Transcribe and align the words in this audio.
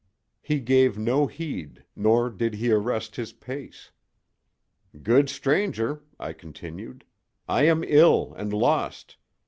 He 0.41 0.59
gave 0.59 0.97
no 0.97 1.27
heed, 1.27 1.83
nor 1.95 2.31
did 2.31 2.55
he 2.55 2.71
arrest 2.71 3.15
his 3.17 3.33
pace. 3.33 3.91
"Good 5.03 5.29
stranger," 5.29 6.01
I 6.19 6.33
continued, 6.33 7.05
"I 7.47 7.65
am 7.65 7.83
ill 7.85 8.33
and 8.35 8.51
lost. 8.51 9.17